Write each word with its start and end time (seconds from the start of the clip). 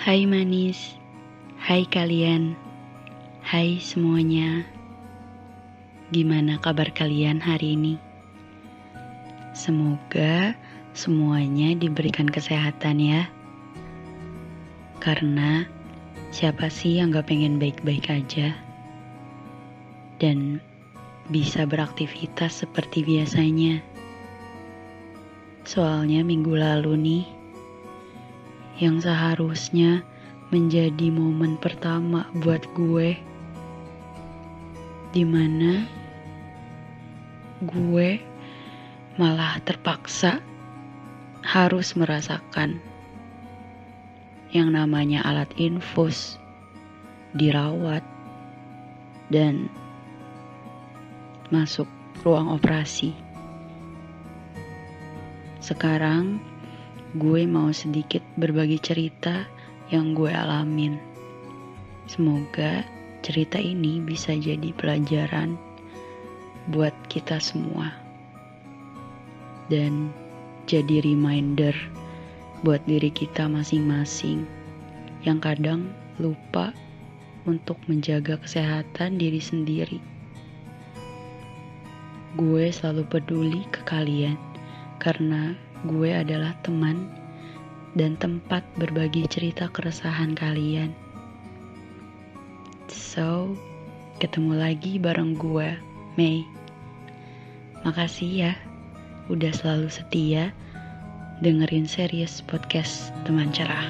Hai 0.00 0.24
manis, 0.24 0.96
hai 1.60 1.84
kalian, 1.84 2.56
hai 3.44 3.76
semuanya. 3.84 4.64
Gimana 6.08 6.56
kabar 6.56 6.88
kalian 6.96 7.36
hari 7.36 7.76
ini? 7.76 8.00
Semoga 9.52 10.56
semuanya 10.96 11.76
diberikan 11.76 12.32
kesehatan 12.32 12.96
ya. 12.96 13.28
Karena 15.04 15.68
siapa 16.32 16.72
sih 16.72 16.96
yang 16.96 17.12
gak 17.12 17.28
pengen 17.28 17.60
baik-baik 17.60 18.08
aja? 18.08 18.56
Dan 20.16 20.64
bisa 21.28 21.68
beraktivitas 21.68 22.64
seperti 22.64 23.04
biasanya. 23.04 23.84
Soalnya 25.68 26.24
minggu 26.24 26.56
lalu 26.56 26.96
nih, 26.96 27.24
yang 28.80 28.96
seharusnya 28.96 30.00
menjadi 30.48 31.12
momen 31.12 31.60
pertama 31.60 32.26
buat 32.40 32.64
gue, 32.72 33.14
di 35.12 35.22
mana 35.28 35.84
gue 37.60 38.18
malah 39.20 39.60
terpaksa 39.60 40.40
harus 41.44 41.92
merasakan 41.92 42.80
yang 44.50 44.72
namanya 44.72 45.22
alat 45.28 45.52
infus, 45.60 46.40
dirawat, 47.36 48.02
dan 49.28 49.68
masuk 51.52 51.86
ruang 52.24 52.50
operasi. 52.50 53.14
Sekarang 55.60 56.40
gue 57.10 57.42
mau 57.42 57.74
sedikit 57.74 58.22
berbagi 58.38 58.78
cerita 58.78 59.42
yang 59.90 60.14
gue 60.14 60.30
alamin. 60.30 60.94
Semoga 62.06 62.86
cerita 63.26 63.58
ini 63.58 63.98
bisa 63.98 64.30
jadi 64.30 64.70
pelajaran 64.78 65.58
buat 66.70 66.94
kita 67.10 67.42
semua. 67.42 67.90
Dan 69.66 70.14
jadi 70.70 71.02
reminder 71.02 71.74
buat 72.62 72.78
diri 72.86 73.10
kita 73.10 73.50
masing-masing 73.50 74.46
yang 75.26 75.42
kadang 75.42 75.90
lupa 76.22 76.70
untuk 77.42 77.82
menjaga 77.90 78.38
kesehatan 78.38 79.18
diri 79.18 79.42
sendiri. 79.42 79.98
Gue 82.38 82.70
selalu 82.70 83.02
peduli 83.10 83.62
ke 83.74 83.82
kalian 83.82 84.38
karena 85.02 85.58
gue 85.88 86.12
adalah 86.12 86.52
teman 86.60 87.08
dan 87.96 88.14
tempat 88.20 88.60
berbagi 88.76 89.24
cerita 89.26 89.66
keresahan 89.72 90.36
kalian. 90.36 90.92
So, 92.90 93.56
ketemu 94.20 94.60
lagi 94.60 95.00
bareng 95.00 95.38
gue, 95.40 95.74
Mei. 96.20 96.44
Makasih 97.80 98.30
ya, 98.30 98.52
udah 99.32 99.50
selalu 99.56 99.88
setia 99.88 100.52
dengerin 101.40 101.88
series 101.88 102.44
podcast 102.44 103.16
Teman 103.24 103.48
Cerah. 103.48 103.88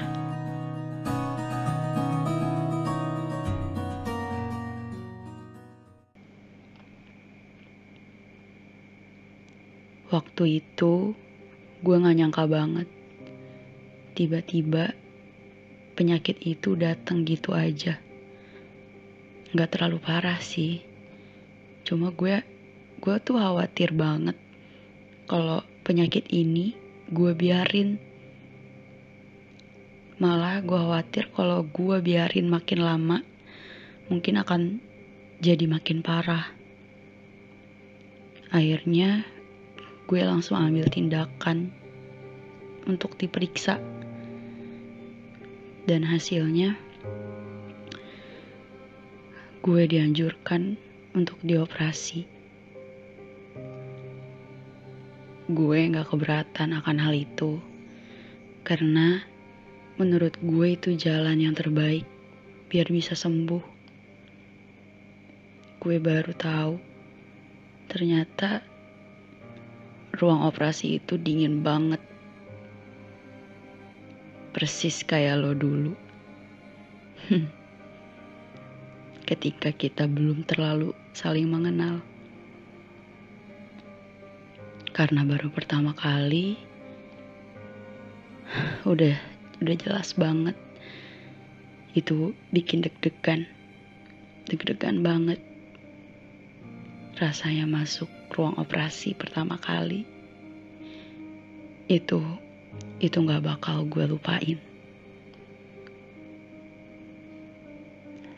Waktu 10.11 10.59
itu 10.63 11.15
gue 11.81 11.95
gak 11.97 12.13
nyangka 12.13 12.45
banget. 12.45 12.85
Tiba-tiba 14.13 14.93
penyakit 15.97 16.37
itu 16.45 16.77
datang 16.77 17.25
gitu 17.25 17.57
aja. 17.57 17.97
Gak 19.57 19.69
terlalu 19.73 19.97
parah 19.97 20.37
sih. 20.37 20.85
Cuma 21.81 22.13
gue 22.13 22.45
gue 23.01 23.15
tuh 23.25 23.41
khawatir 23.41 23.97
banget 23.97 24.37
kalau 25.25 25.65
penyakit 25.81 26.29
ini 26.29 26.77
gue 27.09 27.33
biarin. 27.33 27.97
Malah 30.21 30.61
gue 30.61 30.77
khawatir 30.77 31.33
kalau 31.33 31.65
gue 31.65 31.97
biarin 31.97 32.45
makin 32.45 32.79
lama 32.85 33.17
mungkin 34.05 34.37
akan 34.37 34.61
jadi 35.41 35.65
makin 35.65 36.05
parah. 36.05 36.53
Akhirnya 38.53 39.25
gue 40.11 40.27
langsung 40.27 40.59
ambil 40.59 40.91
tindakan 40.91 41.71
untuk 42.83 43.15
diperiksa. 43.15 43.79
Dan 45.87 46.03
hasilnya 46.03 46.75
gue 49.63 49.81
dianjurkan 49.87 50.75
untuk 51.15 51.39
dioperasi. 51.47 52.27
Gue 55.47 55.79
gak 55.87 56.11
keberatan 56.11 56.75
akan 56.75 56.97
hal 56.99 57.15
itu 57.15 57.63
karena 58.67 59.23
menurut 59.95 60.35
gue 60.43 60.75
itu 60.75 60.91
jalan 60.99 61.39
yang 61.39 61.55
terbaik 61.55 62.03
biar 62.67 62.91
bisa 62.91 63.15
sembuh. 63.15 63.63
Gue 65.79 66.03
baru 66.03 66.35
tahu 66.35 66.75
ternyata 67.87 68.70
ruang 70.21 70.45
operasi 70.45 71.01
itu 71.01 71.17
dingin 71.17 71.65
banget. 71.65 71.97
Persis 74.53 75.01
kayak 75.01 75.41
lo 75.41 75.57
dulu. 75.57 75.97
Ketika 79.29 79.73
kita 79.73 80.05
belum 80.05 80.45
terlalu 80.45 80.93
saling 81.17 81.49
mengenal. 81.49 82.05
Karena 84.93 85.25
baru 85.25 85.49
pertama 85.49 85.97
kali 85.97 86.61
udah 88.85 89.15
udah 89.63 89.75
jelas 89.79 90.11
banget 90.19 90.57
itu 91.95 92.35
bikin 92.51 92.83
deg-degan 92.83 93.47
deg-degan 94.51 94.99
banget 94.99 95.39
rasanya 97.15 97.63
masuk 97.63 98.11
ruang 98.31 98.55
operasi 98.57 99.11
pertama 99.13 99.59
kali 99.59 100.07
itu 101.91 102.23
itu 103.03 103.17
nggak 103.19 103.43
bakal 103.43 103.83
gue 103.83 104.07
lupain. 104.07 104.57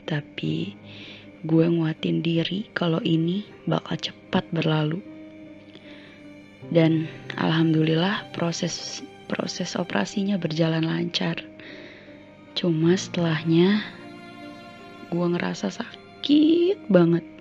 Tapi 0.10 0.74
gue 1.44 1.66
nguatin 1.68 2.26
diri 2.26 2.66
kalau 2.74 2.98
ini 3.06 3.46
bakal 3.70 4.00
cepat 4.00 4.48
berlalu. 4.50 5.00
Dan 6.72 7.06
alhamdulillah 7.38 8.32
proses 8.32 9.04
proses 9.30 9.76
operasinya 9.76 10.40
berjalan 10.40 10.88
lancar. 10.88 11.38
Cuma 12.58 12.96
setelahnya 12.98 13.84
gue 15.14 15.28
ngerasa 15.30 15.70
sakit 15.70 16.90
banget 16.90 17.33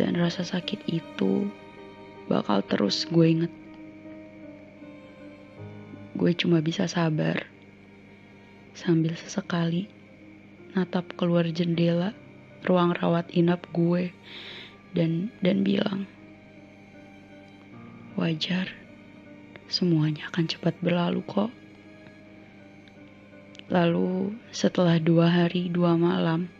dan 0.00 0.16
rasa 0.16 0.40
sakit 0.40 0.80
itu 0.88 1.44
bakal 2.32 2.64
terus 2.64 3.04
gue 3.12 3.26
inget. 3.28 3.52
Gue 6.16 6.32
cuma 6.32 6.64
bisa 6.64 6.88
sabar 6.88 7.44
sambil 8.72 9.12
sesekali 9.12 9.92
natap 10.72 11.04
keluar 11.20 11.44
jendela 11.52 12.16
ruang 12.64 12.96
rawat 12.96 13.28
inap 13.36 13.60
gue 13.76 14.08
dan 14.96 15.28
dan 15.44 15.60
bilang 15.60 16.08
wajar 18.16 18.72
semuanya 19.68 20.32
akan 20.32 20.44
cepat 20.48 20.74
berlalu 20.80 21.20
kok. 21.28 21.52
Lalu 23.70 24.34
setelah 24.50 24.98
dua 24.98 25.30
hari 25.30 25.70
dua 25.70 25.94
malam 25.94 26.50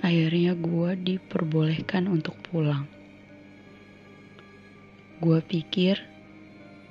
Akhirnya 0.00 0.56
gue 0.56 0.90
diperbolehkan 0.96 2.08
untuk 2.08 2.36
pulang. 2.40 2.88
Gue 5.20 5.44
pikir 5.44 6.00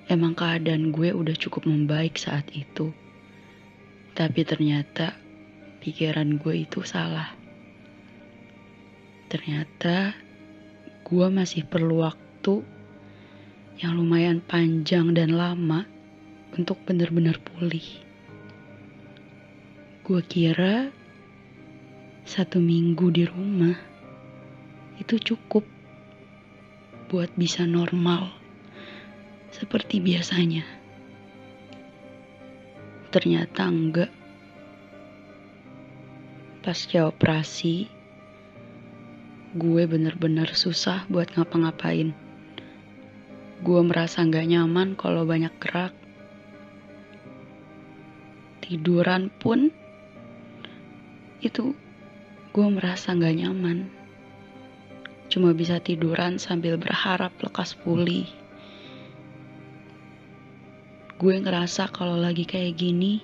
emang 0.05 0.37
keadaan 0.37 0.93
gue 0.93 1.09
udah 1.09 1.33
cukup 1.33 1.65
membaik 1.65 2.21
saat 2.21 2.45
itu. 2.53 2.93
Tapi 4.13 4.41
ternyata 4.45 5.17
pikiran 5.81 6.37
gue 6.37 6.69
itu 6.69 6.85
salah. 6.85 7.33
Ternyata 9.29 10.13
gue 11.01 11.27
masih 11.33 11.65
perlu 11.65 12.05
waktu 12.05 12.61
yang 13.81 13.97
lumayan 13.97 14.37
panjang 14.43 15.17
dan 15.17 15.33
lama 15.33 15.89
untuk 16.53 16.77
benar-benar 16.85 17.41
pulih. 17.41 17.85
Gue 20.05 20.21
kira 20.25 20.93
satu 22.29 22.61
minggu 22.61 23.09
di 23.09 23.25
rumah 23.25 23.73
itu 25.01 25.17
cukup 25.17 25.65
buat 27.09 27.33
bisa 27.33 27.65
normal 27.65 28.29
seperti 29.49 29.97
biasanya. 29.97 30.61
Ternyata 33.09 33.65
enggak. 33.65 34.13
Pasca 36.61 37.09
operasi, 37.09 37.89
gue 39.57 39.83
bener-bener 39.89 40.53
susah 40.53 41.09
buat 41.09 41.33
ngapa-ngapain. 41.33 42.13
Gue 43.65 43.81
merasa 43.81 44.21
nggak 44.21 44.45
nyaman 44.53 44.93
kalau 44.93 45.25
banyak 45.25 45.57
gerak. 45.57 45.97
Tiduran 48.61 49.33
pun 49.41 49.73
itu 51.41 51.73
gue 52.49 52.67
merasa 52.67 53.13
nggak 53.13 53.35
nyaman. 53.45 53.85
Cuma 55.29 55.53
bisa 55.53 55.77
tiduran 55.77 56.41
sambil 56.41 56.81
berharap 56.81 57.29
lekas 57.37 57.77
pulih. 57.77 58.25
Gue 61.21 61.37
ngerasa 61.37 61.91
kalau 61.93 62.17
lagi 62.17 62.47
kayak 62.47 62.79
gini, 62.79 63.21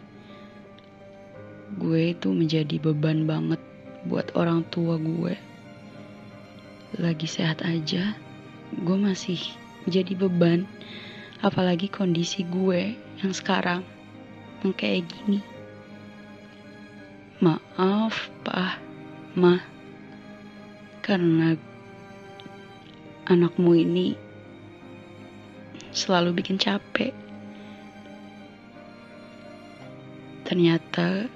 gue 1.81 2.13
itu 2.13 2.30
menjadi 2.30 2.77
beban 2.77 3.25
banget 3.25 3.62
buat 4.06 4.30
orang 4.38 4.62
tua 4.69 5.01
gue 5.01 5.33
lagi 6.95 7.28
sehat 7.28 7.66
aja, 7.66 8.16
gue 8.71 8.98
masih 9.00 9.39
jadi 9.89 10.16
beban. 10.16 10.63
Apalagi 11.44 11.92
kondisi 11.92 12.48
gue 12.48 12.95
yang 13.19 13.33
sekarang 13.36 13.83
yang 14.63 14.71
kayak 14.71 15.04
gini. 15.10 15.44
Maaf, 17.44 18.31
Pak, 18.48 18.84
Ma, 19.35 19.59
karena 21.03 21.59
anakmu 23.27 23.75
ini 23.75 24.15
selalu 25.91 26.39
bikin 26.39 26.55
capek. 26.55 27.11
Ternyata 30.47 31.27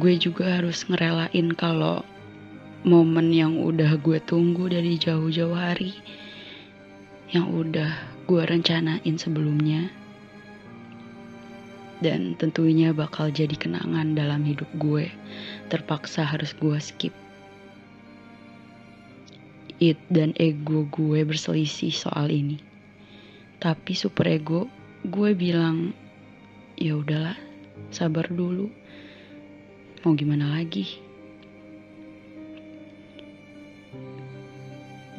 gue 0.00 0.14
juga 0.16 0.56
harus 0.56 0.88
ngerelain 0.88 1.52
kalau 1.52 2.00
momen 2.88 3.28
yang 3.28 3.60
udah 3.60 4.00
gue 4.00 4.16
tunggu 4.24 4.72
dari 4.72 4.96
jauh-jauh 4.96 5.52
hari, 5.52 5.92
yang 7.36 7.52
udah 7.52 7.92
gue 8.24 8.42
rencanain 8.48 9.16
sebelumnya, 9.20 9.92
dan 11.98 12.38
tentunya 12.38 12.94
bakal 12.94 13.30
jadi 13.30 13.54
kenangan 13.58 14.14
dalam 14.14 14.46
hidup 14.46 14.70
gue, 14.78 15.10
terpaksa 15.66 16.22
harus 16.22 16.54
gue 16.54 16.78
skip. 16.78 17.14
It 19.78 19.98
dan 20.10 20.34
ego 20.38 20.86
gue 20.90 21.22
berselisih 21.22 21.94
soal 21.94 22.34
ini. 22.34 22.58
Tapi 23.58 23.94
super 23.94 24.26
ego 24.26 24.66
gue 25.06 25.34
bilang, 25.34 25.94
ya 26.74 26.98
udahlah, 26.98 27.38
sabar 27.94 28.26
dulu. 28.26 28.70
Mau 30.02 30.14
gimana 30.14 30.54
lagi? 30.58 30.86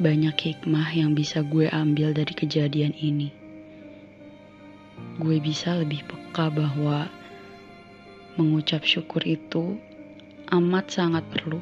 Banyak 0.00 0.32
hikmah 0.32 0.96
yang 0.96 1.12
bisa 1.12 1.44
gue 1.44 1.68
ambil 1.68 2.16
dari 2.16 2.32
kejadian 2.32 2.96
ini. 2.96 3.39
Gue 5.20 5.36
bisa 5.36 5.76
lebih 5.76 6.00
peka 6.08 6.48
bahwa 6.48 7.12
mengucap 8.40 8.88
syukur 8.88 9.20
itu 9.28 9.76
amat 10.48 10.88
sangat 10.88 11.28
perlu, 11.28 11.60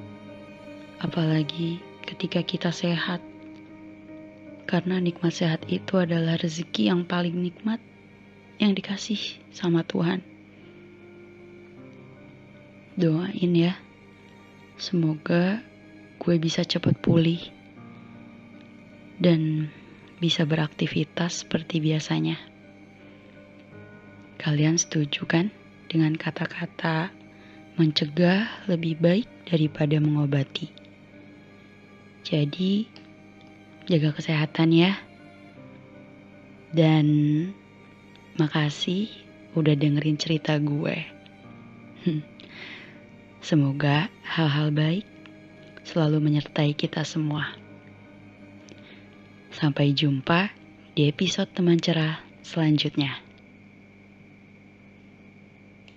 apalagi 1.03 1.83
ketika 2.07 2.47
kita 2.47 2.71
sehat. 2.71 3.19
Karena 4.63 5.03
nikmat 5.03 5.35
sehat 5.35 5.67
itu 5.67 5.99
adalah 5.99 6.39
rezeki 6.39 6.95
yang 6.95 7.03
paling 7.03 7.35
nikmat 7.35 7.83
yang 8.63 8.79
dikasih 8.79 9.19
sama 9.51 9.83
Tuhan. 9.83 10.23
Doain 12.95 13.53
ya, 13.59 13.75
semoga 14.79 15.67
gue 16.23 16.37
bisa 16.39 16.63
cepat 16.63 16.95
pulih 17.03 17.43
dan 19.19 19.67
bisa 20.23 20.47
beraktivitas 20.47 21.43
seperti 21.43 21.83
biasanya. 21.83 22.58
Kalian 24.39 24.79
setuju 24.79 25.27
kan 25.27 25.51
dengan 25.91 26.15
kata-kata 26.15 27.11
mencegah 27.75 28.47
lebih 28.71 28.95
baik 29.03 29.27
daripada 29.51 29.99
mengobati? 29.99 30.71
Jadi, 32.23 32.87
jaga 33.91 34.15
kesehatan 34.15 34.71
ya. 34.71 34.95
Dan 36.71 37.07
makasih 38.39 39.11
udah 39.59 39.75
dengerin 39.75 40.15
cerita 40.15 40.55
gue. 40.63 41.03
Semoga 43.43 44.07
hal-hal 44.23 44.71
baik 44.71 45.07
selalu 45.83 46.23
menyertai 46.23 46.79
kita 46.79 47.03
semua. 47.03 47.59
Sampai 49.51 49.91
jumpa 49.91 50.55
di 50.95 51.11
episode 51.11 51.51
teman 51.51 51.83
cerah 51.83 52.23
selanjutnya. 52.47 53.28